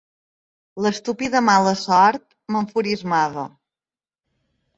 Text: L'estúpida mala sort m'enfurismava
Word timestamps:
L'estúpida 0.85 1.41
mala 1.49 1.73
sort 1.81 2.25
m'enfurismava 2.57 3.45